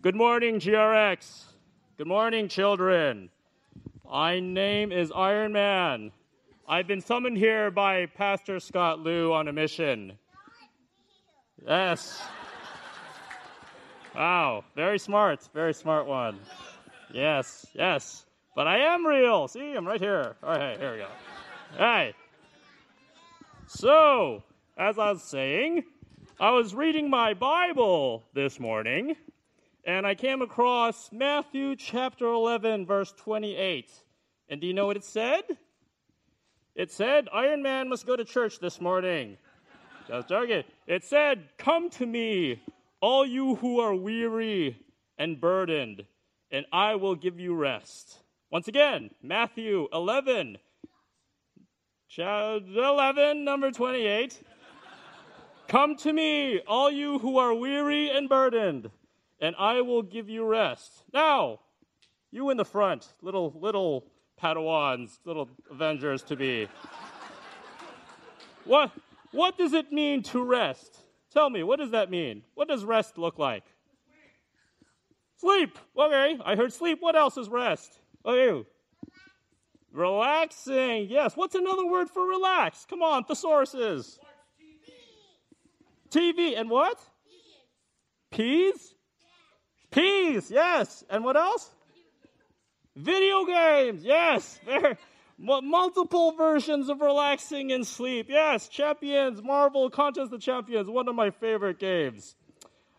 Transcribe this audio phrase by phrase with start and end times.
[0.00, 1.42] Good morning, GRX.
[1.96, 3.30] Good morning, children.
[4.08, 6.12] My name is Iron Man.
[6.68, 10.12] I've been summoned here by Pastor Scott Liu on a mission.
[11.66, 12.22] Yes.
[14.14, 16.38] Wow, very smart, very smart one.
[17.12, 18.24] Yes, yes.
[18.54, 19.48] But I am real.
[19.48, 20.36] See, I'm right here.
[20.44, 21.08] All right, here we go.
[21.76, 22.14] Right.
[23.66, 24.44] So,
[24.76, 25.82] as I was saying,
[26.38, 29.16] I was reading my Bible this morning,
[29.88, 33.90] and I came across Matthew chapter 11, verse 28.
[34.50, 35.44] And do you know what it said?
[36.74, 39.38] It said, Iron Man must go to church this morning.
[40.06, 40.64] Just joking.
[40.86, 42.60] It said, Come to me,
[43.00, 44.76] all you who are weary
[45.16, 46.04] and burdened,
[46.50, 48.18] and I will give you rest.
[48.50, 50.58] Once again, Matthew 11,
[52.10, 54.38] chapter 11, number 28.
[55.66, 58.90] Come to me, all you who are weary and burdened,
[59.40, 61.04] and I will give you rest.
[61.12, 61.60] Now,
[62.30, 64.06] you in the front, little little
[64.40, 66.68] Padawans, little Avengers to be.
[68.64, 68.92] what
[69.32, 70.98] what does it mean to rest?
[71.32, 72.42] Tell me, what does that mean?
[72.54, 73.64] What does rest look like?
[75.36, 75.78] Sleep.
[75.96, 76.98] Okay, I heard sleep.
[77.00, 78.00] What else is rest?
[78.24, 78.66] Okay.
[79.92, 81.06] Relaxing.
[81.08, 81.36] Yes.
[81.36, 82.86] What's another word for relax?
[82.88, 84.18] Come on, thesauruses.
[86.10, 86.58] TV.
[86.58, 86.98] And what?
[88.30, 88.74] Peas?
[88.74, 88.94] Peas,
[89.94, 91.04] yes.
[91.10, 91.70] And what else?
[92.96, 94.58] Video games, yes.
[95.38, 98.26] multiple versions of relaxing and sleep.
[98.28, 102.34] Yes, Champions, Marvel Contest of Champions, one of my favorite games.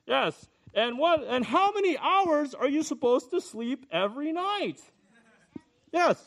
[0.05, 0.47] Yes.
[0.73, 4.79] And what and how many hours are you supposed to sleep every night?
[5.91, 6.23] Yes.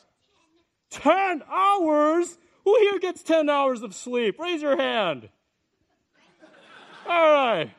[0.91, 2.39] 10 hours?
[2.65, 4.39] Who here gets 10 hours of sleep?
[4.39, 5.29] Raise your hand.
[7.09, 7.71] All right.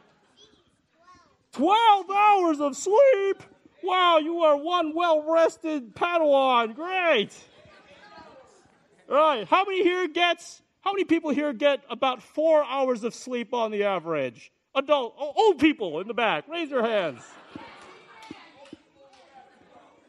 [1.54, 3.44] 12 hours of sleep?
[3.84, 6.76] Wow, you are one well rested Padawan.
[6.76, 7.32] Great.
[9.09, 9.48] All right.
[9.48, 13.72] How many here gets, how many people here get about four hours of sleep on
[13.72, 14.52] the average?
[14.75, 17.22] Adult, old people in the back, raise your hands.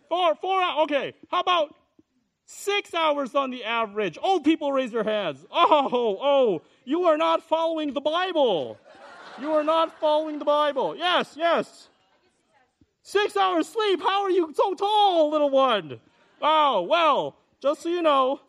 [0.09, 1.13] Four, four, hours, okay.
[1.31, 1.75] How about
[2.47, 4.17] six hours on the average?
[4.23, 5.45] Old people, raise your hands.
[5.51, 8.79] Oh, oh, you are not following the Bible.
[9.41, 10.97] You are not following the Bible.
[10.97, 11.89] Yes, yes.
[13.03, 14.01] Six hours sleep.
[14.01, 16.01] How are you so tall, little one?
[16.41, 18.41] Wow, well, just so you know,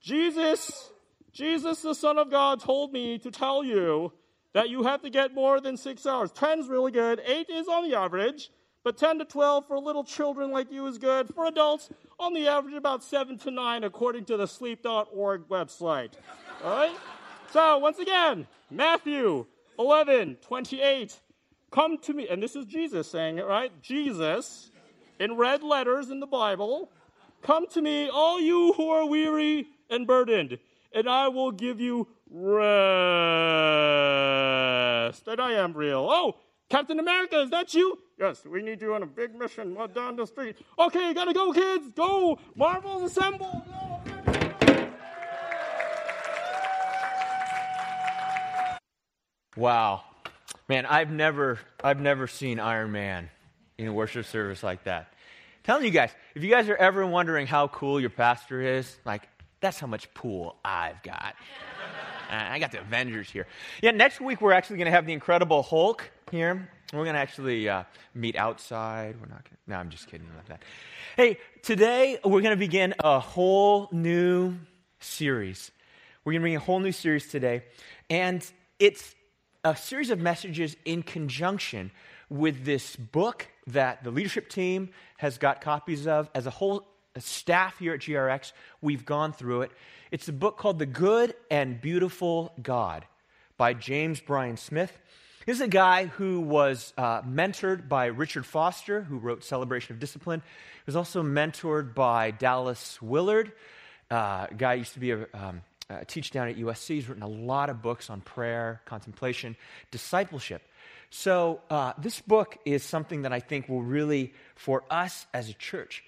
[0.00, 0.90] Jesus,
[1.32, 4.12] Jesus, the Son of God, told me to tell you
[4.54, 6.32] that you have to get more than six hours.
[6.32, 7.20] Ten's really good.
[7.24, 8.50] Eight is on the average,
[8.82, 11.28] but 10 to 12 for little children like you is good.
[11.34, 16.12] For adults, on the average, about seven to nine, according to the sleep.org website.
[16.64, 16.96] All right?
[17.52, 19.46] So, once again, Matthew
[19.78, 21.20] 11, 28.
[21.70, 22.28] Come to me.
[22.28, 23.70] And this is Jesus saying it, right?
[23.82, 24.70] Jesus,
[25.20, 26.90] in red letters in the Bible,
[27.42, 30.58] come to me, all you who are weary and burdened,
[30.92, 32.58] and I will give you rest.
[35.26, 36.08] And I am real.
[36.10, 36.36] Oh,
[36.68, 37.98] Captain America, is that you?
[38.18, 40.56] Yes, we need you on a big mission down the street.
[40.78, 41.88] Okay, you gotta go, kids.
[41.94, 42.38] Go.
[42.56, 43.64] Marvels assemble.
[44.26, 44.37] Go.
[49.58, 50.04] Wow.
[50.68, 53.28] Man, I've never I've never seen Iron Man
[53.76, 55.08] in a worship service like that.
[55.10, 58.96] I'm telling you guys, if you guys are ever wondering how cool your pastor is,
[59.04, 61.34] like that's how much pool I've got.
[62.30, 63.48] I got the Avengers here.
[63.82, 66.68] Yeah, next week we're actually going to have the Incredible Hulk here.
[66.92, 67.82] We're going to actually uh,
[68.14, 69.16] meet outside.
[69.20, 69.50] We're not to.
[69.66, 70.62] No, I'm just kidding about that.
[71.16, 74.54] Hey, today we're going to begin a whole new
[75.00, 75.72] series.
[76.24, 77.64] We're going to begin a whole new series today.
[78.08, 78.48] And
[78.78, 79.16] it's
[79.64, 81.90] a series of messages in conjunction
[82.30, 86.30] with this book that the leadership team has got copies of.
[86.34, 86.86] As a whole
[87.18, 89.72] staff here at GRX, we've gone through it.
[90.10, 93.04] It's a book called The Good and Beautiful God
[93.56, 94.96] by James Bryan Smith.
[95.44, 100.00] This is a guy who was uh, mentored by Richard Foster, who wrote Celebration of
[100.00, 100.40] Discipline.
[100.40, 103.52] He was also mentored by Dallas Willard,
[104.10, 106.96] uh, guy used to be a um, uh, teach down at USC.
[106.96, 109.56] He's written a lot of books on prayer, contemplation,
[109.90, 110.62] discipleship.
[111.10, 115.54] So, uh, this book is something that I think will really, for us as a
[115.54, 116.04] church,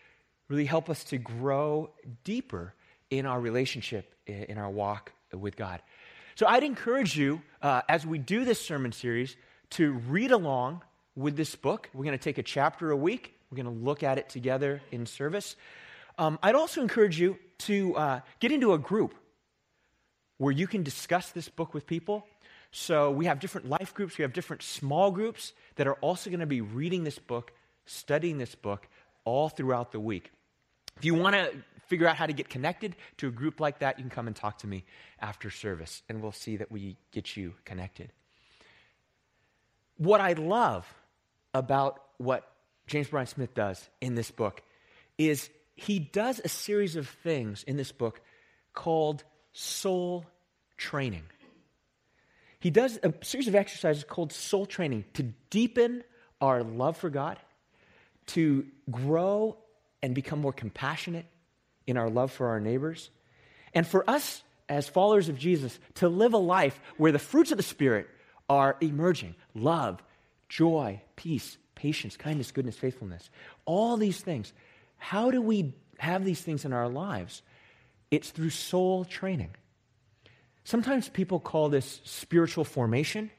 [0.49, 1.91] really help us to grow
[2.25, 2.75] deeper
[3.09, 5.81] in our relationship, in our walk with God.
[6.35, 9.37] So, I'd encourage you, uh, as we do this sermon series,
[9.71, 10.83] to read along
[11.17, 11.89] with this book.
[11.95, 14.83] We're going to take a chapter a week, we're going to look at it together
[14.91, 15.57] in service.
[16.19, 19.15] Um, I'd also encourage you to uh, get into a group
[20.41, 22.27] where you can discuss this book with people
[22.71, 26.41] So we have different life groups, we have different small groups that are also going
[26.41, 27.53] to be reading this book,
[27.85, 28.87] studying this book
[29.25, 30.31] all throughout the week.
[30.97, 31.53] If you want to
[31.89, 34.37] figure out how to get connected to a group like that, you can come and
[34.37, 34.85] talk to me
[35.21, 38.13] after service, and we'll see that we get you connected.
[39.97, 40.87] What I love
[41.53, 42.49] about what
[42.87, 44.63] James Bryan Smith does in this book
[45.19, 48.21] is he does a series of things in this book
[48.73, 50.27] called soul
[50.77, 51.25] training.
[52.61, 56.05] He does a series of exercises called soul training to deepen
[56.41, 57.39] our love for God,
[58.29, 59.57] to grow
[60.03, 61.27] and become more compassionate
[61.87, 63.11] in our love for our neighbors,
[63.75, 67.57] and for us as followers of Jesus to live a life where the fruits of
[67.57, 68.07] the Spirit
[68.49, 70.03] are emerging love,
[70.49, 73.31] joy, peace, patience, kindness, goodness, faithfulness.
[73.65, 74.53] All these things.
[74.99, 77.43] How do we have these things in our lives?
[78.11, 79.51] It's through soul training.
[80.65, 83.31] Sometimes people call this spiritual formation.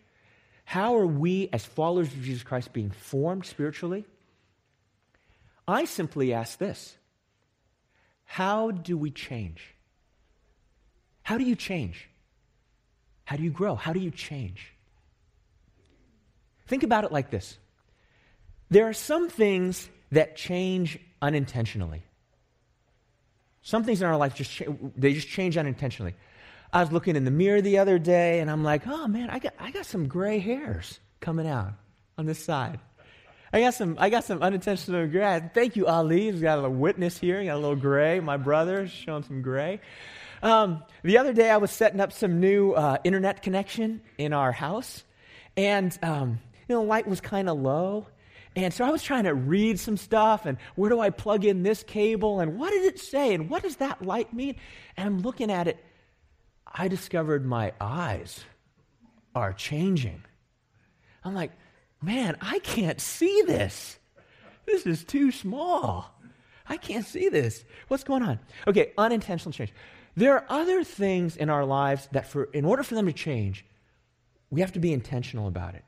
[0.65, 4.06] How are we, as followers of Jesus Christ, being formed spiritually?
[5.68, 6.95] I simply ask this
[8.25, 9.75] How do we change?
[11.24, 12.09] How do you change?
[13.25, 13.75] How do you grow?
[13.75, 14.74] How do you change?
[16.67, 17.57] Think about it like this
[18.69, 22.03] there are some things that change unintentionally.
[23.61, 24.61] Some things in our life just
[24.97, 26.15] they just change unintentionally.
[26.73, 29.39] I was looking in the mirror the other day and I'm like, oh man, I
[29.39, 31.73] got, I got some gray hairs coming out
[32.17, 32.79] on this side.
[33.53, 35.49] I got some, I got some unintentional gray.
[35.53, 36.31] Thank you, Ali.
[36.31, 37.41] He's got a little witness here.
[37.41, 38.21] He got a little gray.
[38.21, 39.81] My brother showing some gray.
[40.41, 44.51] Um, the other day, I was setting up some new uh, internet connection in our
[44.51, 45.03] house,
[45.55, 48.07] and um, you know, light was kind of low.
[48.56, 51.63] And so I was trying to read some stuff and where do I plug in
[51.63, 54.56] this cable and what did it say and what does that light mean?
[54.98, 55.77] And I'm looking at it
[56.74, 58.44] I discovered my eyes
[59.36, 60.24] are changing.
[61.24, 61.51] I'm like,
[62.01, 64.00] man, I can't see this.
[64.65, 66.18] This is too small.
[66.68, 67.65] I can't see this.
[67.88, 68.39] What's going on?
[68.68, 69.74] Okay, unintentional change.
[70.15, 73.65] There are other things in our lives that, for, in order for them to change,
[74.50, 75.83] we have to be intentional about it.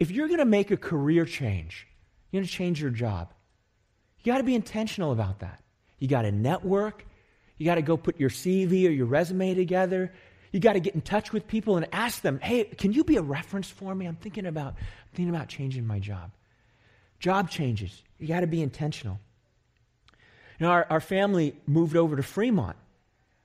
[0.00, 1.86] If you're going to make a career change,
[2.30, 3.32] you're going to change your job,
[4.22, 5.62] you got to be intentional about that.
[5.98, 7.06] You got to network,
[7.58, 10.12] you got to go put your CV or your resume together.
[10.50, 13.16] You got to get in touch with people and ask them, "Hey, can you be
[13.16, 14.06] a reference for me?
[14.06, 16.32] I'm thinking about I'm thinking about changing my job."
[17.20, 18.02] Job changes.
[18.18, 19.20] You got to be intentional.
[20.58, 22.76] You know, our, our family moved over to Fremont.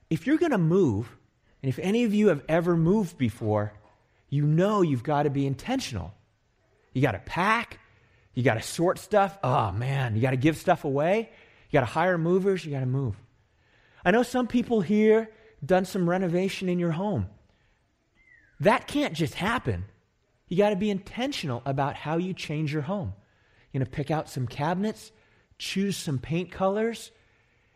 [0.10, 1.16] If you're going to move,
[1.62, 3.74] and if any of you have ever moved before,
[4.30, 6.14] you know you've got to be intentional.
[6.96, 7.80] You got to pack.
[8.34, 9.38] You got to sort stuff.
[9.44, 10.16] Oh, man.
[10.16, 11.30] You got to give stuff away.
[11.70, 12.66] You got to hire movers.
[12.66, 13.16] You got to move.
[14.04, 15.30] I know some people here
[15.64, 17.28] done some renovation in your home.
[18.62, 19.84] That can't just happen.
[20.48, 23.14] You got to be intentional about how you change your home.
[23.72, 25.12] You're going to pick out some cabinets,
[25.58, 27.12] choose some paint colors,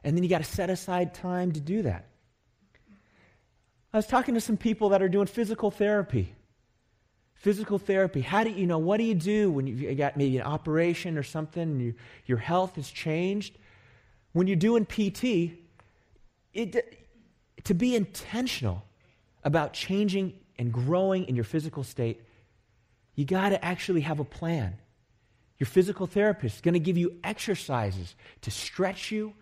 [0.04, 2.08] and then you got to set aside time to do that.
[3.92, 6.36] I was talking to some people that are doing physical therapy.
[7.40, 8.20] Physical therapy.
[8.20, 8.80] How do you know?
[8.80, 11.94] What do you do when you got maybe an operation or something and you,
[12.26, 13.58] your health has changed?
[14.34, 15.54] When you're doing PT,
[16.54, 17.08] it,
[17.64, 18.84] to be intentional
[19.46, 22.22] about changing and growing in your physical state,
[23.16, 24.78] you got to actually have a plan.
[25.60, 29.34] Your physical therapist is going to give you exercises to stretch you.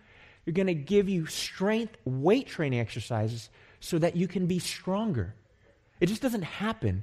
[0.46, 3.50] You're going to give you strength, weight training exercises
[3.80, 5.34] so that you can be stronger.
[6.00, 7.02] It just doesn't happen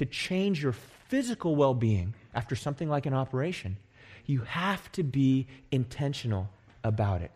[0.00, 3.76] to change your physical well being after something like an operation.
[4.24, 6.48] You have to be intentional
[6.82, 7.30] about it.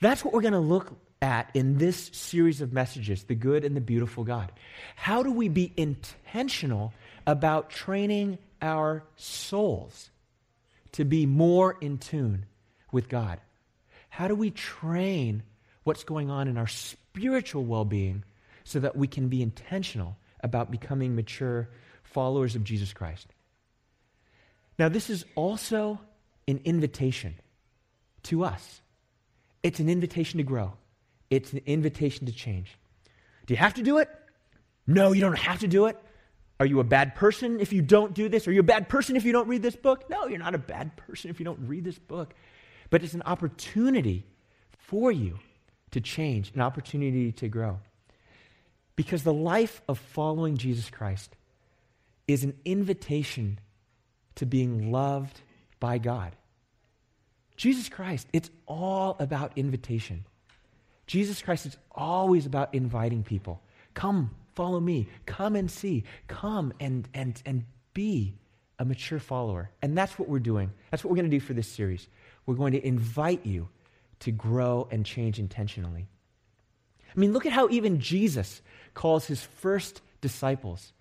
[0.00, 0.92] That's what we're going to look
[1.22, 4.50] at in this series of messages the good and the beautiful God.
[4.96, 6.92] How do we be intentional
[7.24, 10.10] about training our souls
[10.90, 12.46] to be more in tune
[12.90, 13.38] with God?
[14.08, 15.44] How do we train
[15.84, 18.24] what's going on in our spiritual well being
[18.64, 21.68] so that we can be intentional about becoming mature
[22.02, 23.28] followers of Jesus Christ?
[24.78, 26.00] Now, this is also
[26.48, 27.34] an invitation
[28.24, 28.80] to us.
[29.62, 30.72] It's an invitation to grow,
[31.28, 32.76] it's an invitation to change.
[33.46, 34.08] Do you have to do it?
[34.86, 35.98] No, you don't have to do it.
[36.58, 38.46] Are you a bad person if you don't do this?
[38.46, 40.10] Are you a bad person if you don't read this book?
[40.10, 42.34] No, you're not a bad person if you don't read this book.
[42.90, 44.26] But it's an opportunity
[44.76, 45.38] for you
[45.92, 47.80] to change, an opportunity to grow.
[48.96, 51.34] Because the life of following Jesus Christ
[52.28, 53.58] is an invitation
[54.36, 55.40] to being loved
[55.78, 56.36] by God.
[57.56, 60.24] Jesus Christ, it's all about invitation.
[61.06, 63.60] Jesus Christ is always about inviting people.
[63.94, 65.08] Come, follow me.
[65.26, 66.04] Come and see.
[66.28, 68.38] Come and, and, and be
[68.78, 69.70] a mature follower.
[69.82, 70.70] And that's what we're doing.
[70.90, 72.08] That's what we're going to do for this series.
[72.46, 73.68] We're going to invite you
[74.20, 76.08] to grow and change intentionally.
[77.14, 78.62] I mean, look at how even Jesus
[78.94, 80.92] calls his first disciples.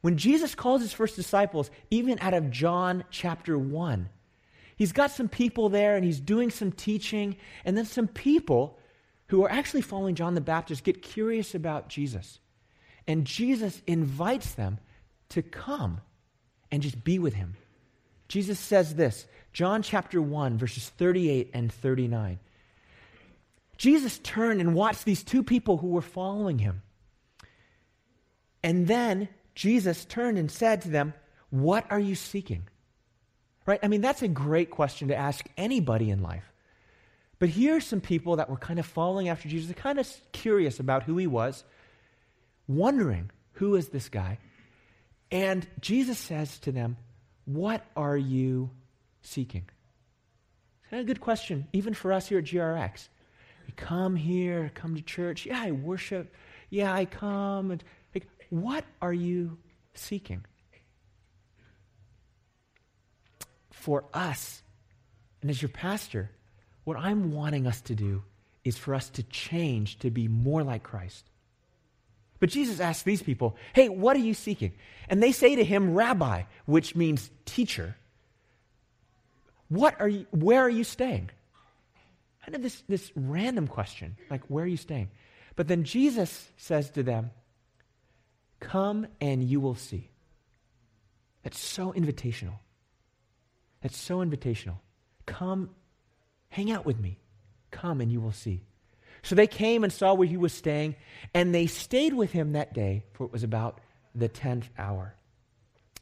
[0.00, 4.08] When Jesus calls his first disciples, even out of John chapter 1,
[4.76, 8.78] he's got some people there and he's doing some teaching, and then some people
[9.26, 12.40] who are actually following John the Baptist get curious about Jesus.
[13.06, 14.78] And Jesus invites them
[15.30, 16.00] to come
[16.70, 17.56] and just be with him.
[18.28, 22.38] Jesus says this John chapter 1, verses 38 and 39.
[23.80, 26.82] Jesus turned and watched these two people who were following him.
[28.62, 31.14] And then Jesus turned and said to them,
[31.48, 32.64] What are you seeking?
[33.64, 33.80] Right?
[33.82, 36.44] I mean, that's a great question to ask anybody in life.
[37.38, 40.78] But here are some people that were kind of following after Jesus, kind of curious
[40.78, 41.64] about who he was,
[42.68, 44.36] wondering, Who is this guy?
[45.30, 46.98] And Jesus says to them,
[47.46, 48.72] What are you
[49.22, 49.64] seeking?
[50.92, 53.08] It's a good question, even for us here at GRX.
[53.76, 55.46] Come here, come to church.
[55.46, 56.34] Yeah, I worship.
[56.68, 57.70] Yeah, I come.
[57.70, 57.84] And
[58.14, 59.58] like, what are you
[59.94, 60.44] seeking?
[63.70, 64.62] For us,
[65.40, 66.30] and as your pastor,
[66.84, 68.22] what I'm wanting us to do
[68.64, 71.24] is for us to change to be more like Christ.
[72.40, 74.72] But Jesus asks these people, Hey, what are you seeking?
[75.08, 77.96] And they say to him, Rabbi, which means teacher.
[79.68, 81.30] What are you, where are you staying?
[82.44, 85.10] Kind of this, this random question, like, where are you staying?
[85.56, 87.30] But then Jesus says to them,
[88.60, 90.10] Come and you will see.
[91.42, 92.58] That's so invitational.
[93.80, 94.76] That's so invitational.
[95.26, 95.70] Come,
[96.48, 97.18] hang out with me.
[97.70, 98.64] Come and you will see.
[99.22, 100.96] So they came and saw where he was staying,
[101.34, 103.80] and they stayed with him that day, for it was about
[104.14, 105.14] the 10th hour.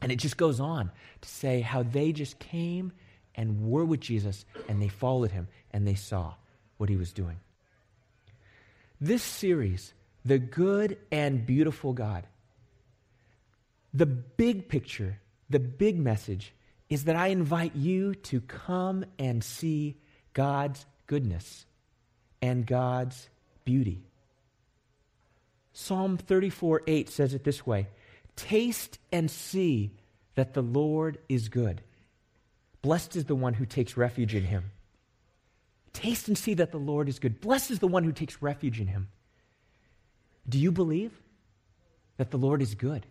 [0.01, 0.91] And it just goes on
[1.21, 2.93] to say how they just came
[3.39, 6.35] and were with Jesus, and they followed him, and they saw
[6.77, 7.39] what he was doing.
[9.01, 12.27] This series, The Good and Beautiful God,
[13.95, 16.53] the big picture, the big message
[16.91, 19.97] is that I invite you to come and see
[20.33, 21.65] God's goodness
[22.43, 23.29] and God's
[23.65, 24.03] beauty.
[25.73, 27.87] Psalm 34 8 says it this way
[28.35, 29.93] Taste and see
[30.35, 31.83] that the Lord is good.
[32.83, 34.71] Blessed is the one who takes refuge in him.
[35.93, 37.41] Taste and see that the Lord is good.
[37.41, 39.09] Blessed is the one who takes refuge in him.
[40.49, 41.13] Do you believe
[42.17, 43.07] that the Lord is good?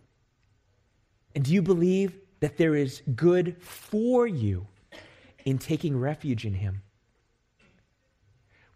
[1.34, 4.66] And do you believe that there is good for you
[5.44, 6.82] in taking refuge in him?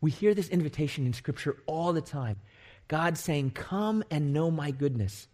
[0.01, 2.37] We hear this invitation in Scripture all the time.
[2.89, 5.29] God saying, Come and know my goodness.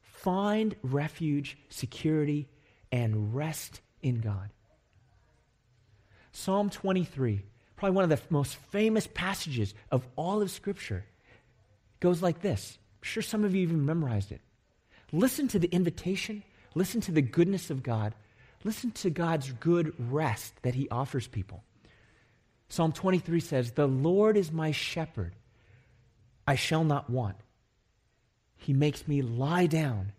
[0.00, 2.48] Find refuge, security,
[2.90, 4.50] and rest in God.
[6.36, 7.40] Psalm 23,
[7.76, 11.02] probably one of the most famous passages of all of Scripture,
[11.98, 12.76] goes like this.
[13.00, 14.42] I'm sure some of you even memorized it.
[15.12, 16.42] Listen to the invitation,
[16.74, 18.14] listen to the goodness of God,
[18.64, 21.64] listen to God's good rest that He offers people.
[22.68, 25.34] Psalm 23 says, The Lord is my shepherd,
[26.46, 27.36] I shall not want.
[28.58, 30.12] He makes me lie down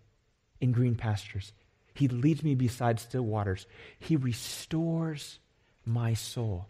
[0.60, 1.52] in green pastures.
[1.94, 3.66] He leads me beside still waters.
[4.00, 5.38] He restores
[5.88, 6.68] my soul.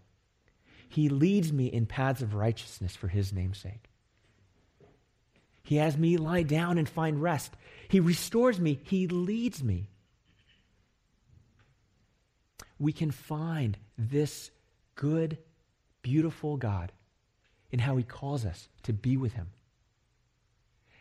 [0.88, 3.90] He leads me in paths of righteousness for his name's sake.
[5.62, 7.52] He has me lie down and find rest.
[7.88, 8.80] He restores me.
[8.84, 9.90] He leads me.
[12.78, 14.50] We can find this
[14.94, 15.36] good
[16.00, 16.92] beautiful God
[17.70, 19.48] in how he calls us to be with him.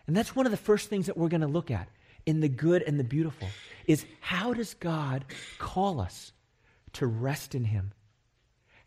[0.06, 1.88] And that's one of the first things that we're going to look at
[2.26, 3.48] in the good and the beautiful
[3.86, 5.24] is how does God
[5.60, 6.34] call us
[6.94, 7.94] to rest in him?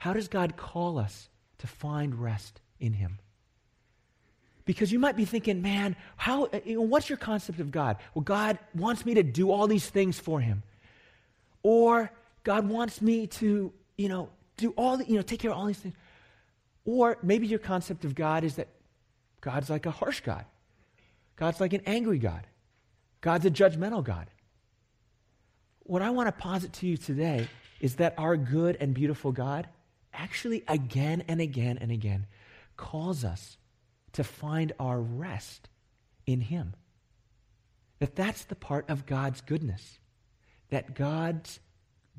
[0.00, 1.28] How does God call us
[1.58, 3.18] to find rest in him?
[4.64, 7.98] Because you might be thinking, man, how, you know, what's your concept of God?
[8.14, 10.62] Well, God wants me to do all these things for him.
[11.62, 12.10] Or
[12.44, 15.66] God wants me to, you know, do all the, you know, take care of all
[15.66, 15.94] these things.
[16.86, 18.68] Or maybe your concept of God is that
[19.42, 20.46] God's like a harsh God.
[21.36, 22.46] God's like an angry God.
[23.20, 24.28] God's a judgmental God.
[25.80, 27.48] What I want to posit to you today
[27.82, 29.68] is that our good and beautiful God
[30.12, 32.26] actually again and again and again
[32.76, 33.56] calls us
[34.12, 35.68] to find our rest
[36.26, 36.74] in him.
[37.98, 39.98] That that's the part of God's goodness.
[40.70, 41.60] That God's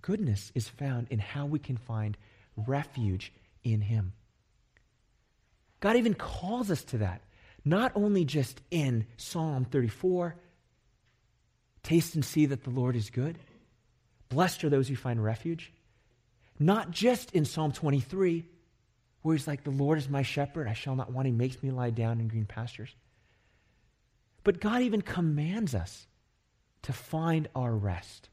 [0.01, 2.17] goodness is found in how we can find
[2.55, 3.33] refuge
[3.63, 4.13] in him.
[5.79, 7.21] God even calls us to that.
[7.63, 10.35] not only just in Psalm 34,
[11.83, 13.37] taste and see that the Lord is good.
[14.29, 15.71] Blessed are those who find refuge.
[16.61, 18.45] Not just in Psalm 23,
[19.23, 21.25] where he's like, The Lord is my shepherd, I shall not want.
[21.25, 22.95] He makes me lie down in green pastures.
[24.43, 26.05] But God even commands us
[26.83, 28.29] to find our rest.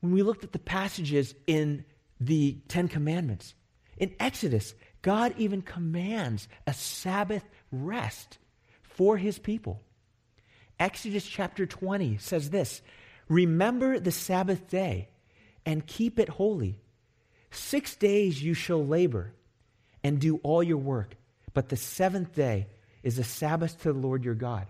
[0.00, 1.84] When we looked at the passages in
[2.20, 3.52] the Ten Commandments,
[3.98, 8.38] in Exodus, God even commands a Sabbath rest
[8.80, 9.82] for his people.
[10.80, 12.80] Exodus chapter 20 says this
[13.28, 15.10] Remember the Sabbath day
[15.66, 16.80] and keep it holy.
[17.50, 19.34] Six days you shall labor
[20.02, 21.16] and do all your work,
[21.52, 22.68] but the seventh day
[23.02, 24.68] is a Sabbath to the Lord your God.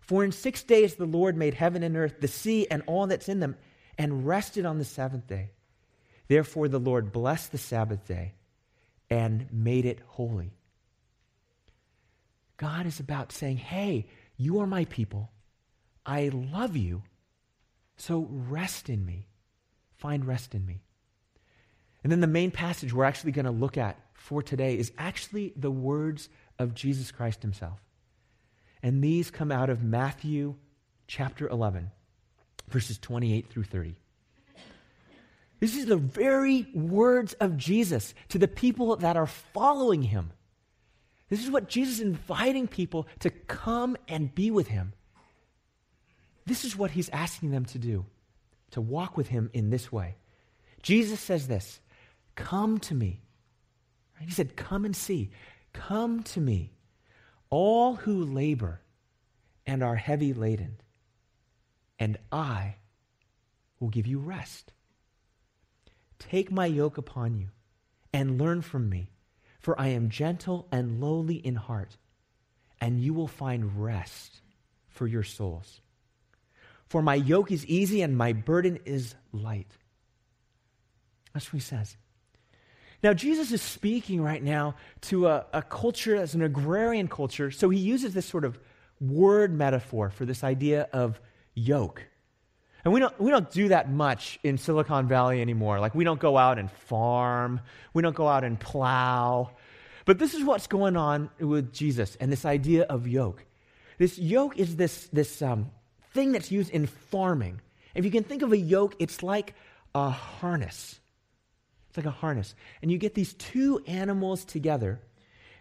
[0.00, 3.28] For in six days the Lord made heaven and earth, the sea, and all that's
[3.28, 3.56] in them,
[3.98, 5.50] and rested on the seventh day.
[6.28, 8.34] Therefore the Lord blessed the Sabbath day
[9.08, 10.52] and made it holy.
[12.56, 15.30] God is about saying, Hey, you are my people.
[16.04, 17.02] I love you.
[17.96, 19.28] So rest in me.
[19.96, 20.80] Find rest in me.
[22.02, 25.52] And then the main passage we're actually going to look at for today is actually
[25.56, 27.80] the words of Jesus Christ himself.
[28.82, 30.54] And these come out of Matthew
[31.08, 31.90] chapter 11,
[32.68, 33.96] verses 28 through 30.
[35.58, 40.32] This is the very words of Jesus to the people that are following him.
[41.28, 44.92] This is what Jesus is inviting people to come and be with him.
[46.44, 48.04] This is what he's asking them to do,
[48.72, 50.16] to walk with him in this way.
[50.82, 51.80] Jesus says this
[52.34, 53.20] Come to me.
[54.20, 55.30] He said, Come and see.
[55.72, 56.72] Come to me,
[57.50, 58.80] all who labor
[59.66, 60.78] and are heavy laden,
[61.98, 62.76] and I
[63.78, 64.72] will give you rest.
[66.18, 67.48] Take my yoke upon you
[68.12, 69.10] and learn from me,
[69.60, 71.98] for I am gentle and lowly in heart,
[72.80, 74.40] and you will find rest
[74.88, 75.82] for your souls.
[76.86, 79.70] For my yoke is easy and my burden is light.
[81.34, 81.96] That's what he says.
[83.02, 87.68] Now, Jesus is speaking right now to a, a culture as an agrarian culture, so
[87.68, 88.58] he uses this sort of
[89.00, 91.20] word metaphor for this idea of
[91.54, 92.06] yoke.
[92.84, 95.80] And we don't, we don't do that much in Silicon Valley anymore.
[95.80, 97.60] Like, we don't go out and farm,
[97.92, 99.50] we don't go out and plow.
[100.04, 103.44] But this is what's going on with Jesus and this idea of yoke.
[103.98, 105.70] This yoke is this, this um,
[106.16, 107.60] thing that's used in farming.
[107.94, 109.54] If you can think of a yoke, it's like
[109.94, 110.98] a harness.
[111.88, 112.54] It's like a harness.
[112.82, 115.00] And you get these two animals together,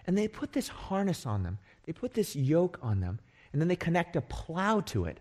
[0.08, 1.60] and they put this harness on them.
[1.84, 3.20] They put this yoke on them,
[3.52, 5.20] and then they connect a plow to it.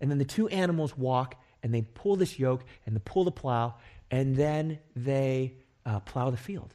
[0.00, 3.30] And then the two animals walk, and they pull this yoke, and they pull the
[3.30, 3.74] plow,
[4.10, 5.54] and then they
[5.86, 6.74] uh, plow the field.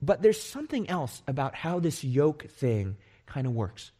[0.00, 3.92] But there's something else about how this yoke thing kind of works.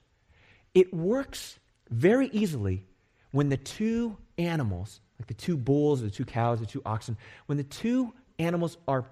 [0.74, 1.58] It works
[1.92, 2.84] very easily
[3.30, 7.58] when the two animals, like the two bulls, the two cows, the two oxen, when
[7.58, 9.06] the two animals are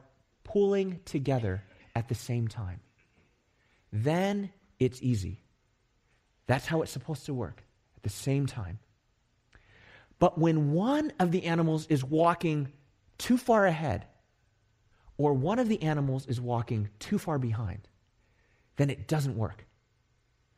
[0.45, 1.63] pulling together
[1.95, 2.81] at the same time.
[3.93, 5.43] Then it's easy.
[6.47, 7.63] That's how it's supposed to work
[7.97, 8.79] at the same time.
[10.19, 12.73] But when one of the animals is walking
[13.19, 14.07] too far ahead,
[15.17, 17.89] or one of the animals is walking too far behind,
[18.77, 19.67] then it doesn't work.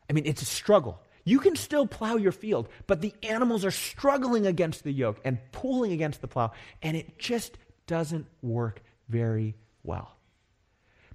[0.08, 1.02] I mean, it's a struggle.
[1.24, 5.38] You can still plow your field, but the animals are struggling against the yoke and
[5.52, 7.56] pulling against the plow, and it just
[7.86, 10.16] doesn't work very well.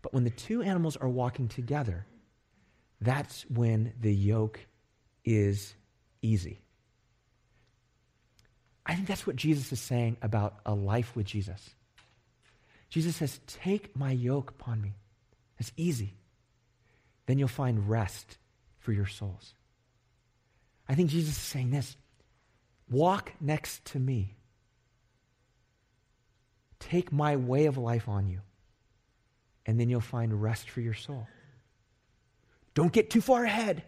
[0.01, 2.05] But when the two animals are walking together,
[3.01, 4.59] that's when the yoke
[5.25, 5.75] is
[6.21, 6.61] easy.
[8.85, 11.71] I think that's what Jesus is saying about a life with Jesus.
[12.89, 14.93] Jesus says, Take my yoke upon me.
[15.59, 16.13] It's easy.
[17.25, 18.37] Then you'll find rest
[18.79, 19.53] for your souls.
[20.89, 21.95] I think Jesus is saying this
[22.89, 24.35] walk next to me.
[26.79, 28.39] Take my way of life on you,
[29.65, 31.27] and then you'll find rest for your soul.
[32.73, 33.83] Don't get too far ahead,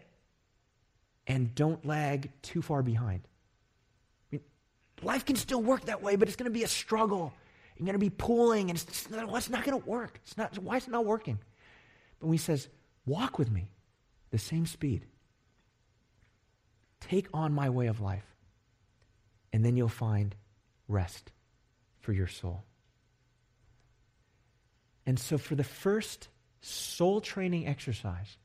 [1.26, 3.22] and don't lag too far behind.
[4.32, 4.40] I mean,
[5.02, 7.32] life can still work that way, but it's going to be a struggle.
[7.76, 10.20] You're going to be pulling, and it's, not, it's not going to work.
[10.24, 11.38] It's not, why is it not working?
[12.18, 12.68] But when he says,
[13.06, 13.70] walk with me,
[14.30, 15.06] the same speed,
[17.00, 18.26] Take on my way of life,
[19.52, 20.34] and then you'll find
[20.88, 21.32] rest
[22.00, 22.64] for your soul.
[25.06, 26.28] And so, for the first
[26.60, 28.36] soul training exercise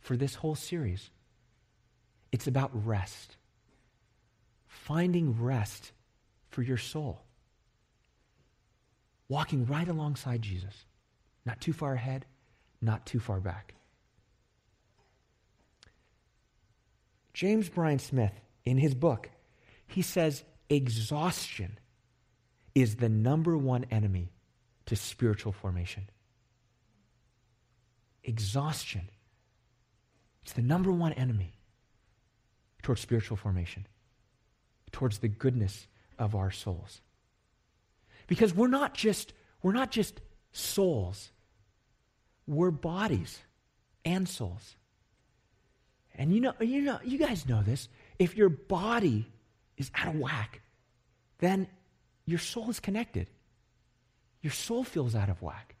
[0.00, 1.10] for this whole series,
[2.32, 3.36] it's about rest.
[4.66, 5.92] Finding rest
[6.48, 7.22] for your soul.
[9.28, 10.74] Walking right alongside Jesus,
[11.44, 12.26] not too far ahead,
[12.80, 13.74] not too far back.
[17.32, 18.32] James Bryan Smith,
[18.64, 19.30] in his book,
[19.86, 21.78] he says exhaustion
[22.74, 24.32] is the number one enemy
[24.86, 26.08] to spiritual formation.
[28.22, 29.08] Exhaustion.
[30.42, 31.54] It's the number one enemy
[32.82, 33.86] towards spiritual formation,
[34.92, 35.86] towards the goodness
[36.18, 37.00] of our souls.
[38.26, 40.20] Because we're not just, we're not just
[40.52, 41.30] souls,
[42.46, 43.38] we're bodies
[44.04, 44.76] and souls.
[46.16, 47.88] And you know, you know, you guys know this.
[48.18, 49.30] If your body
[49.76, 50.60] is out of whack,
[51.38, 51.68] then
[52.26, 53.28] your soul is connected.
[54.42, 55.76] Your soul feels out of whack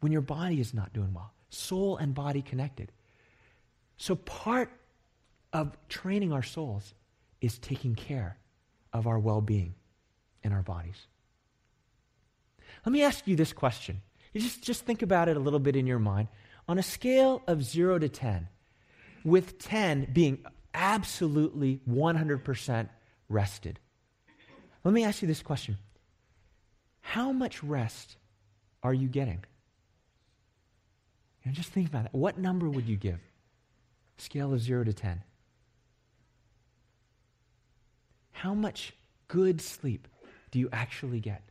[0.00, 1.32] when your body is not doing well.
[1.48, 2.92] Soul and body connected.
[3.96, 4.70] So, part
[5.52, 6.94] of training our souls
[7.40, 8.36] is taking care
[8.92, 9.74] of our well being
[10.42, 11.06] in our bodies.
[12.84, 14.02] Let me ask you this question.
[14.32, 16.28] You just, just think about it a little bit in your mind.
[16.68, 18.48] On a scale of 0 to 10,
[19.26, 20.38] with 10 being
[20.72, 22.88] absolutely 100%
[23.28, 23.80] rested,
[24.84, 25.76] let me ask you this question
[27.00, 28.16] How much rest
[28.82, 29.44] are you getting?
[31.44, 32.10] Know, just think about it.
[32.12, 33.20] What number would you give?
[34.18, 35.22] Scale of 0 to 10.
[38.32, 38.94] How much
[39.28, 40.08] good sleep
[40.50, 41.42] do you actually get?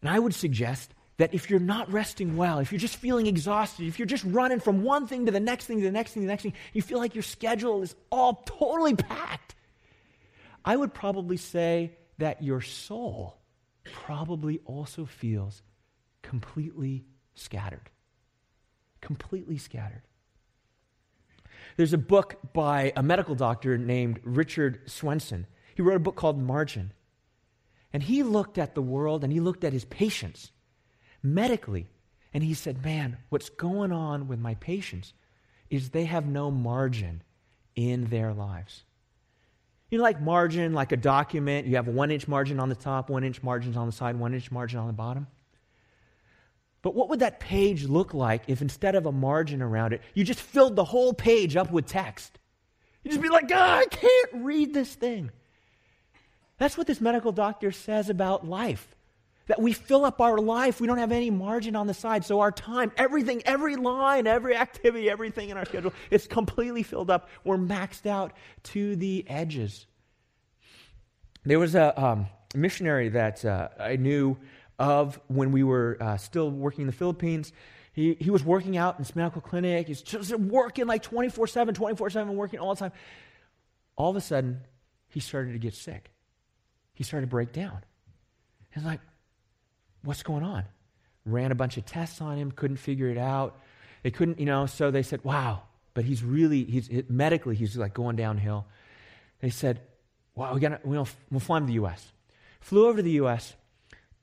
[0.00, 3.86] And I would suggest that if you're not resting well, if you're just feeling exhausted,
[3.86, 6.22] if you're just running from one thing to the next thing to the next thing
[6.22, 9.54] to the next thing, you feel like your schedule is all totally packed,
[10.64, 13.38] I would probably say that your soul
[13.84, 15.62] probably also feels
[16.22, 17.90] completely scattered.
[19.00, 20.02] Completely scattered.
[21.76, 25.46] There's a book by a medical doctor named Richard Swenson.
[25.74, 26.92] He wrote a book called Margin.
[27.92, 30.52] And he looked at the world and he looked at his patients
[31.22, 31.86] medically.
[32.34, 35.12] And he said, Man, what's going on with my patients
[35.70, 37.22] is they have no margin
[37.74, 38.84] in their lives.
[39.90, 43.10] You know, like margin, like a document, you have one inch margin on the top,
[43.10, 45.26] one inch margins on the side, one inch margin on the bottom.
[46.80, 50.24] But what would that page look like if instead of a margin around it, you
[50.24, 52.38] just filled the whole page up with text?
[53.02, 55.30] You'd just be like, I can't read this thing.
[56.58, 58.94] That's what this medical doctor says about life.
[59.48, 62.24] That we fill up our life, we don't have any margin on the side.
[62.24, 67.10] So our time, everything, every line, every activity, everything in our schedule, it's completely filled
[67.10, 67.28] up.
[67.42, 68.32] We're maxed out
[68.64, 69.86] to the edges.
[71.44, 74.36] There was a um, missionary that uh, I knew
[74.78, 77.52] of when we were uh, still working in the Philippines.
[77.92, 79.88] He, he was working out in this medical clinic.
[79.88, 82.92] He's just working like 24 7, 24 7, working all the time.
[83.96, 84.60] All of a sudden,
[85.08, 86.10] he started to get sick.
[86.94, 87.80] He started to break down.
[88.70, 89.00] He's like,
[90.02, 90.64] What's going on?
[91.24, 93.60] Ran a bunch of tests on him, couldn't figure it out.
[94.02, 95.62] They couldn't, you know, so they said, Wow,
[95.94, 98.66] but he's really, he's medically, he's like going downhill.
[99.40, 99.80] They said,
[100.34, 102.12] Wow, we gotta, we'll, we'll fly him to the U.S.
[102.60, 103.54] Flew over to the U.S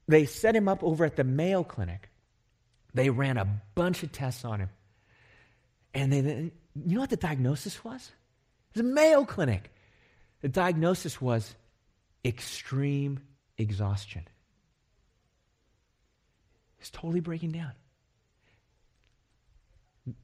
[0.09, 2.09] they set him up over at the Mayo Clinic.
[2.95, 4.69] They ran a bunch of tests on him.
[5.93, 8.11] And they, you know what the diagnosis was?
[8.73, 9.71] It was a Mayo Clinic.
[10.41, 11.55] The diagnosis was
[12.25, 13.19] extreme
[13.59, 14.27] exhaustion.
[16.79, 17.73] He's totally breaking down.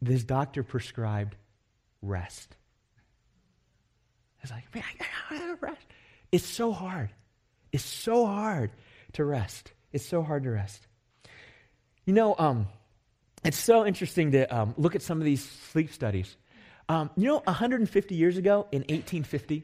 [0.01, 1.35] This doctor prescribed
[2.01, 2.55] rest.
[4.41, 5.85] It's like, man, I gotta rest.
[6.31, 7.09] It's so hard.
[7.71, 8.71] It's so hard
[9.13, 9.71] to rest.
[9.91, 10.87] It's so hard to rest.
[12.05, 12.67] You know, um,
[13.43, 16.35] it's so interesting to um, look at some of these sleep studies.
[16.87, 19.63] Um, you know, 150 years ago, in 1850,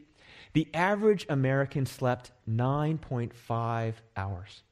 [0.54, 4.64] the average American slept 9.5 hours.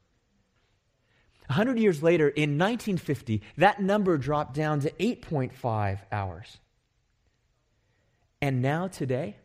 [1.50, 6.58] 100 years later, in 1950, that number dropped down to 8.5 hours.
[8.40, 9.36] And now, today,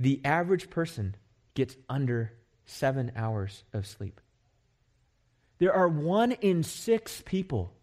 [0.00, 1.14] the average person
[1.52, 2.32] gets under
[2.64, 4.18] seven hours of sleep.
[5.58, 7.74] There are one in six people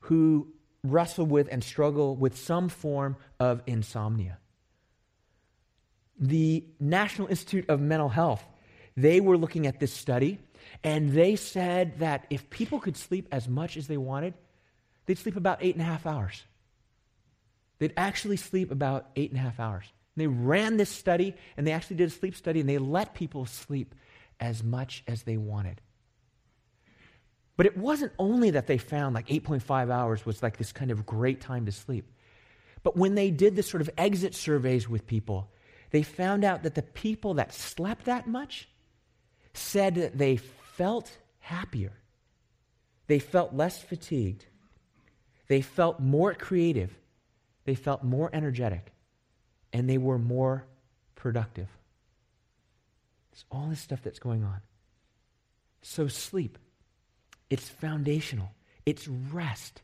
[0.00, 0.48] who
[0.82, 4.36] wrestle with and struggle with some form of insomnia.
[6.20, 8.44] The National Institute of Mental Health,
[8.98, 10.40] they were looking at this study,
[10.82, 14.34] and they said that if people could sleep as much as they wanted,
[15.06, 16.42] they'd sleep about eight and a half hours.
[17.78, 19.84] They'd actually sleep about eight and a half hours.
[20.14, 23.14] And they ran this study, and they actually did a sleep study, and they let
[23.14, 23.94] people sleep
[24.40, 25.80] as much as they wanted.
[27.56, 31.06] But it wasn't only that they found like 8.5 hours was like this kind of
[31.06, 32.10] great time to sleep.
[32.82, 35.50] But when they did this sort of exit surveys with people,
[35.90, 38.68] they found out that the people that slept that much
[39.54, 41.92] said that they felt happier.
[43.06, 44.46] They felt less fatigued.
[45.48, 46.94] They felt more creative.
[47.64, 48.92] They felt more energetic
[49.74, 50.64] and they were more
[51.16, 51.68] productive.
[53.32, 54.60] It's all this stuff that's going on.
[55.82, 56.58] So, sleep,
[57.50, 58.52] it's foundational,
[58.86, 59.82] it's rest,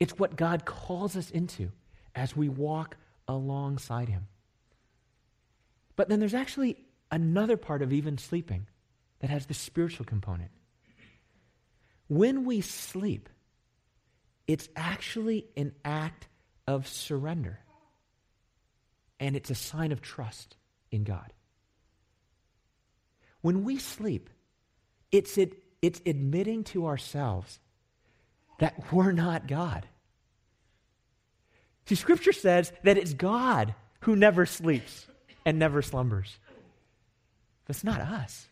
[0.00, 1.72] it's what God calls us into
[2.14, 2.96] as we walk
[3.26, 4.28] alongside Him.
[5.96, 6.78] But then there's actually
[7.10, 8.66] another part of even sleeping
[9.24, 10.50] that has the spiritual component.
[12.08, 13.30] When we sleep,
[14.46, 16.28] it's actually an act
[16.66, 17.58] of surrender.
[19.18, 20.56] And it's a sign of trust
[20.90, 21.32] in God.
[23.40, 24.28] When we sleep,
[25.10, 27.60] it's, it, it's admitting to ourselves
[28.58, 29.86] that we're not God.
[31.86, 35.06] See, Scripture says that it's God who never sleeps
[35.46, 36.36] and never slumbers.
[37.70, 38.48] It's not us.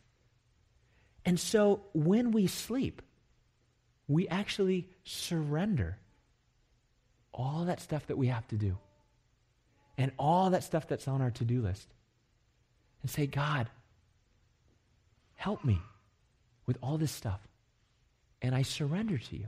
[1.24, 3.02] And so when we sleep,
[4.08, 5.98] we actually surrender
[7.32, 8.76] all that stuff that we have to do
[9.96, 11.88] and all that stuff that's on our to do list
[13.02, 13.68] and say, God,
[15.34, 15.80] help me
[16.66, 17.40] with all this stuff.
[18.40, 19.46] And I surrender to you.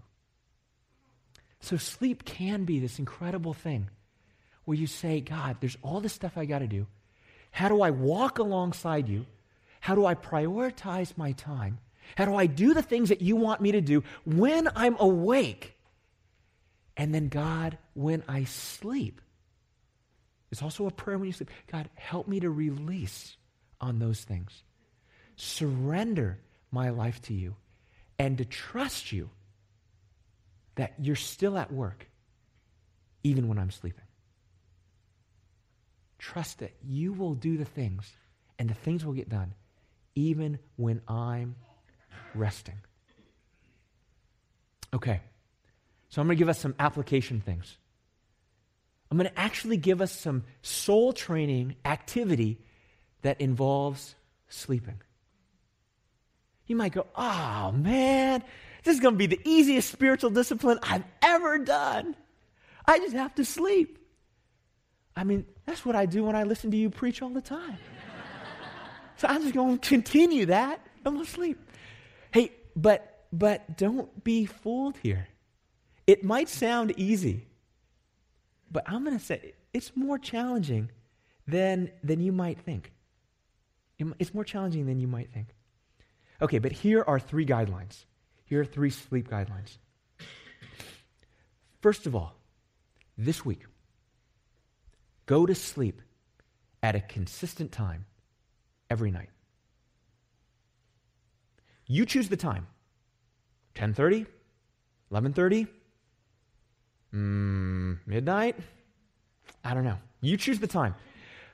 [1.60, 3.88] So sleep can be this incredible thing
[4.64, 6.87] where you say, God, there's all this stuff I got to do.
[7.50, 9.26] How do I walk alongside you?
[9.85, 11.79] How do I prioritize my time?
[12.16, 15.77] How do I do the things that you want me to do when I'm awake?
[16.97, 19.20] And then, God, when I sleep,
[20.51, 21.51] it's also a prayer when you sleep.
[21.70, 23.37] God, help me to release
[23.79, 24.62] on those things,
[25.37, 26.38] surrender
[26.70, 27.55] my life to you,
[28.18, 29.29] and to trust you
[30.77, 32.09] that you're still at work,
[33.23, 34.07] even when I'm sleeping.
[36.18, 38.11] Trust that you will do the things,
[38.59, 39.53] and the things will get done,
[40.14, 41.57] even when I'm
[42.35, 42.77] resting.
[44.92, 45.20] Okay,
[46.09, 47.77] so I'm going to give us some application things.
[49.11, 52.59] I'm going to actually give us some soul training activity
[53.22, 54.14] that involves
[54.48, 55.00] sleeping.
[56.66, 58.42] You might go, oh man,
[58.85, 62.16] this is going to be the easiest spiritual discipline I've ever done.
[62.87, 63.98] I just have to sleep.
[65.16, 67.79] I mean, that's what I do when I listen to you preach all the time.
[69.16, 70.81] So I'm just going to continue that.
[71.05, 71.59] I'm going to sleep.
[72.33, 75.29] Hey, but but don't be fooled here.
[76.07, 77.46] It might sound easy,
[78.70, 80.90] but I'm going to say it's more challenging
[81.46, 82.92] than than you might think.
[84.18, 85.48] It's more challenging than you might think.
[86.42, 88.05] Okay, but here are three guidelines.
[88.44, 89.79] Here are three sleep guidelines.
[91.81, 92.35] First of all,
[93.16, 93.62] this week,
[95.27, 96.03] go to sleep
[96.83, 98.07] at a consistent time
[98.90, 99.31] every night.
[101.87, 102.66] You choose the time.
[103.75, 104.27] 10:30,
[105.11, 105.66] 11:30,
[107.12, 108.57] mm, midnight.
[109.64, 109.99] I don't know.
[110.20, 110.94] You choose the time.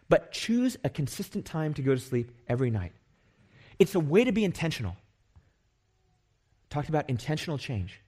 [0.08, 2.92] But choose a consistent time to go to sleep every night.
[3.78, 4.96] It's a way to be intentional.
[6.68, 8.00] Talked about intentional change.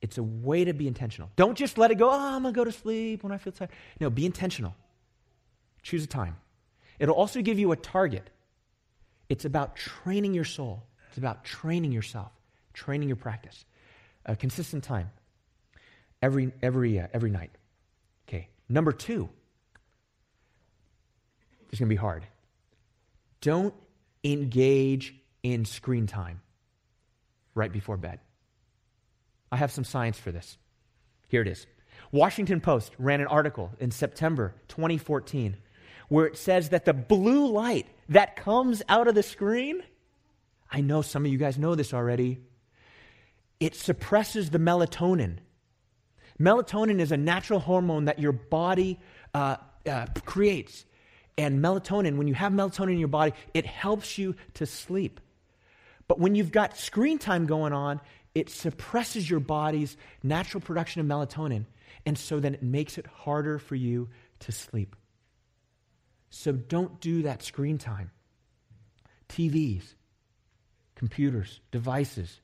[0.00, 1.30] It's a way to be intentional.
[1.36, 3.52] Don't just let it go, oh, I'm going to go to sleep when I feel
[3.52, 3.70] tired.
[4.00, 4.74] No, be intentional.
[5.82, 6.36] Choose a time.
[6.98, 8.30] It'll also give you a target.
[9.28, 12.32] It's about training your soul, it's about training yourself,
[12.72, 13.64] training your practice.
[14.28, 15.10] A consistent time
[16.20, 17.50] every, every, uh, every night.
[18.28, 18.48] Okay.
[18.68, 19.28] Number two,
[21.70, 22.26] it's going to be hard.
[23.40, 23.74] Don't
[24.24, 26.40] engage in screen time
[27.54, 28.18] right before bed.
[29.52, 30.58] I have some science for this.
[31.28, 31.66] Here it is.
[32.12, 35.56] Washington Post ran an article in September 2014
[36.08, 39.82] where it says that the blue light that comes out of the screen,
[40.70, 42.40] I know some of you guys know this already,
[43.60, 45.38] it suppresses the melatonin.
[46.38, 49.00] Melatonin is a natural hormone that your body
[49.34, 50.84] uh, uh, creates.
[51.38, 55.20] And melatonin, when you have melatonin in your body, it helps you to sleep.
[56.08, 58.00] But when you've got screen time going on,
[58.34, 61.64] it suppresses your body's natural production of melatonin.
[62.04, 64.08] And so then it makes it harder for you
[64.40, 64.94] to sleep.
[66.36, 68.10] So don't do that screen time.
[69.30, 69.82] TVs,
[70.94, 72.40] computers, devices,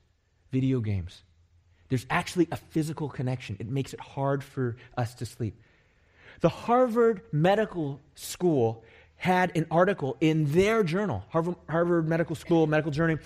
[0.51, 1.23] video games.
[1.89, 3.55] There's actually a physical connection.
[3.59, 5.61] It makes it hard for us to sleep.
[6.41, 8.83] The Harvard Medical School
[9.15, 13.19] had an article in their journal, Harvard, Harvard Medical School Medical Journal,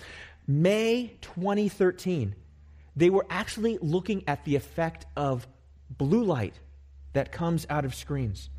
[0.46, 2.34] May 2013.
[2.94, 5.48] They were actually looking at the effect of
[5.88, 6.54] blue light
[7.14, 8.50] that comes out of screens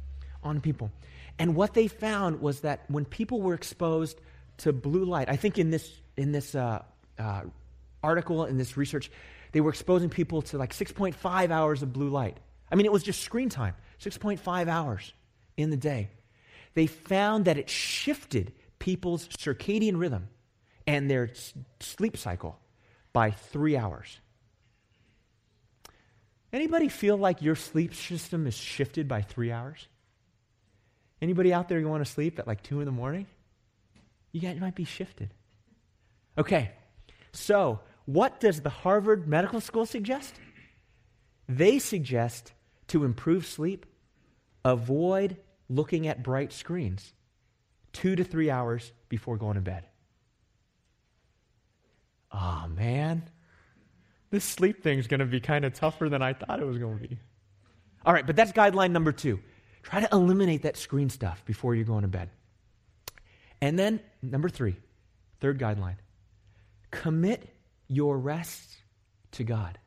[0.42, 0.92] on people.
[1.40, 4.20] And what they found was that when people were exposed
[4.58, 6.84] to blue light, I think in this, in this uh,
[7.18, 7.44] uh,
[8.04, 9.10] article, in this research,
[9.54, 12.38] they were exposing people to like 6.5 hours of blue light.
[12.70, 15.14] I mean, it was just screen time, 6.5 hours
[15.58, 16.10] in the day.
[16.74, 20.28] they found that it shifted people's circadian rhythm
[20.86, 21.30] and their
[21.80, 22.60] sleep cycle
[23.12, 24.20] by three hours.
[26.52, 29.88] Anybody feel like your sleep system is shifted by three hours?
[31.22, 33.28] Anybody out there you want to sleep at like two in the morning?
[34.32, 35.34] You, got, you might be shifted.
[36.38, 36.72] Okay,
[37.34, 40.34] so what does the Harvard Medical School suggest?
[41.48, 42.54] They suggest
[42.88, 43.86] to improve sleep,
[44.64, 47.14] avoid looking at bright screens
[47.94, 49.84] two to three hours before going to bed.
[52.32, 53.24] Oh, man.
[54.30, 57.00] This sleep thing's going to be kind of tougher than I thought it was going
[57.00, 57.18] to be.
[58.06, 59.40] All right, but that's guideline number two.
[59.90, 62.30] Try to eliminate that screen stuff before you're going to bed.
[63.60, 64.76] And then, number three,
[65.40, 65.96] third guideline
[66.92, 67.50] commit
[67.88, 68.78] your rest
[69.32, 69.80] to God.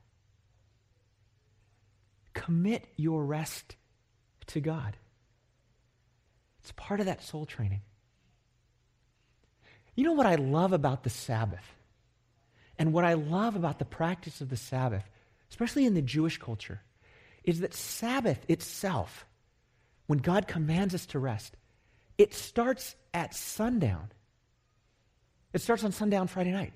[2.35, 3.77] Commit your rest
[4.49, 4.97] to God.
[6.63, 7.83] It's part of that soul training.
[9.95, 11.77] You know what I love about the Sabbath?
[12.79, 15.05] And what I love about the practice of the Sabbath,
[15.51, 16.81] especially in the Jewish culture,
[17.45, 19.27] is that Sabbath itself,
[20.07, 21.57] when God commands us to rest,
[22.19, 24.11] it starts at sundown.
[25.53, 26.73] It starts on sundown Friday night.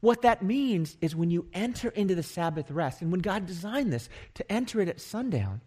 [0.00, 3.92] What that means is when you enter into the Sabbath rest, and when God designed
[3.92, 5.62] this to enter it at sundown,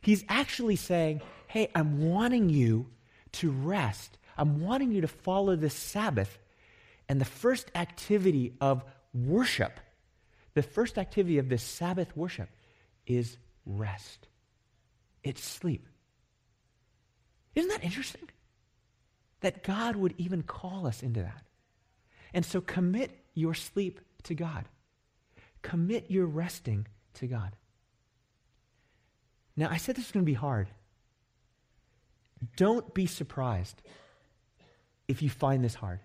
[0.00, 2.90] He's actually saying, Hey, I'm wanting you
[3.32, 4.18] to rest.
[4.36, 6.38] I'm wanting you to follow this Sabbath.
[7.08, 9.80] And the first activity of worship,
[10.52, 12.50] the first activity of this Sabbath worship
[13.06, 14.28] is rest.
[15.24, 15.88] It's sleep.
[17.54, 18.28] Isn't that interesting?
[19.40, 21.42] That God would even call us into that.
[22.32, 24.66] And so commit your sleep to God.
[25.62, 27.56] Commit your resting to God.
[29.56, 30.68] Now, I said this is going to be hard.
[32.56, 33.80] Don't be surprised
[35.08, 36.00] if you find this hard.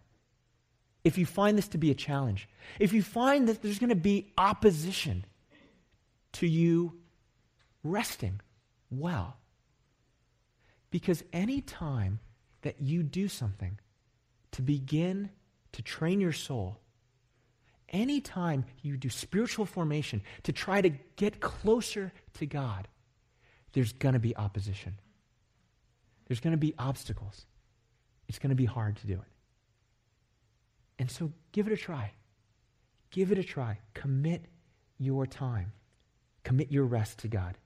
[1.04, 2.48] If you find this to be a challenge.
[2.80, 5.26] If you find that there's going to be opposition
[6.34, 7.00] to you
[7.84, 8.40] resting
[8.90, 9.38] well.
[10.92, 12.20] Because any time
[12.62, 13.80] that you do something
[14.52, 15.30] to begin
[15.74, 16.80] to train your soul,
[17.90, 22.88] any time you do spiritual formation to try to get closer to God,
[23.74, 24.96] there's going to be opposition.
[26.28, 27.46] There's going to be obstacles.
[28.28, 29.28] It's going to be hard to do it.
[31.00, 32.12] And so give it a try.
[33.10, 33.80] Give it a try.
[33.94, 34.46] Commit
[34.98, 35.72] your time.
[36.44, 37.58] Commit your rest to God.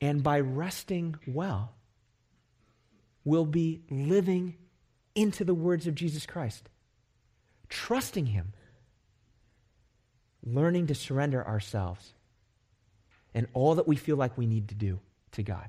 [0.00, 1.74] And by resting well,
[3.24, 4.56] we'll be living
[5.14, 6.68] into the words of Jesus Christ,
[7.68, 8.52] trusting Him,
[10.44, 12.12] learning to surrender ourselves
[13.34, 15.00] and all that we feel like we need to do
[15.32, 15.68] to God.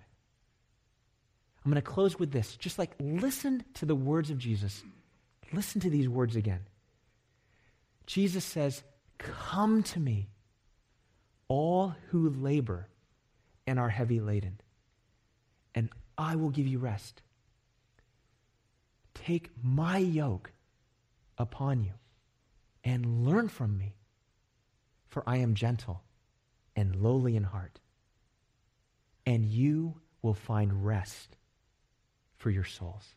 [1.65, 2.55] I'm going to close with this.
[2.55, 4.83] Just like listen to the words of Jesus.
[5.51, 6.61] Listen to these words again.
[8.05, 8.83] Jesus says,
[9.17, 10.29] Come to me,
[11.49, 12.87] all who labor
[13.67, 14.59] and are heavy laden,
[15.75, 17.21] and I will give you rest.
[19.13, 20.51] Take my yoke
[21.37, 21.91] upon you
[22.83, 23.95] and learn from me,
[25.09, 26.01] for I am gentle
[26.75, 27.79] and lowly in heart,
[29.25, 31.35] and you will find rest
[32.37, 33.15] for your souls.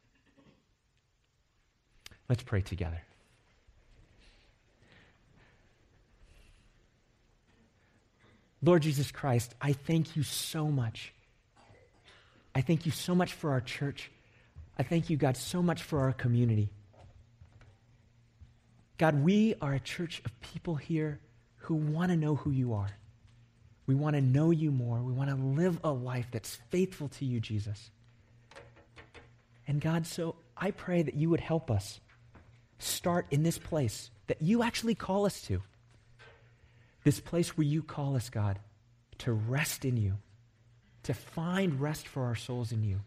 [2.29, 3.03] Let's pray together.
[8.63, 11.13] Lord Jesus Christ, I thank you so much.
[12.55, 14.11] I thank you so much for our church.
[14.79, 16.71] I thank you, God, so much for our community.
[18.99, 21.21] God, we are a church of people here
[21.57, 22.91] who want to know who you are.
[23.87, 25.01] We want to know you more.
[25.01, 27.91] We want to live a life that's faithful to you, Jesus.
[29.67, 32.01] And God, so I pray that you would help us
[32.79, 35.63] start in this place that you actually call us to.
[37.05, 38.59] This place where you call us, God,
[39.19, 40.19] to rest in you,
[41.05, 43.01] to find rest for our souls in you,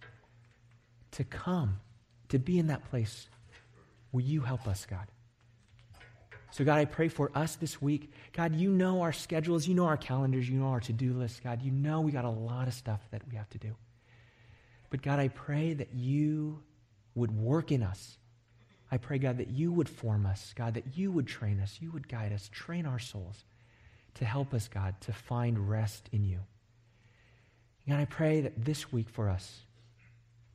[1.11, 1.79] to come,
[2.29, 3.27] to be in that place.
[4.11, 5.07] Will you help us, God?
[6.51, 8.11] So, God, I pray for us this week.
[8.31, 11.43] God, you know our schedules, you know our calendars, you know our to do list.
[11.43, 13.75] God, you know we got a lot of stuff that we have to do.
[14.91, 16.61] But God, I pray that you
[17.15, 18.17] would work in us.
[18.91, 21.89] I pray, God, that you would form us, God, that you would train us, you
[21.91, 23.43] would guide us, train our souls
[24.15, 26.39] to help us, God, to find rest in you.
[27.87, 29.61] God, I pray that this week for us,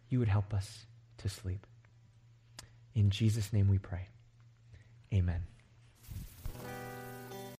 [0.09, 0.87] you would help us
[1.19, 1.67] to sleep.
[2.95, 4.07] In Jesus' name we pray.
[5.13, 5.43] Amen.